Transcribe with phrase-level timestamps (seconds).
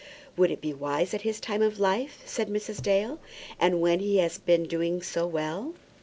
[0.35, 2.81] "Would it be wise at his time of life," said Mrs.
[2.81, 3.19] Dale,
[3.59, 5.75] "and when he has been doing so well?"